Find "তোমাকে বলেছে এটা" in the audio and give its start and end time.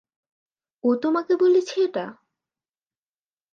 0.95-2.05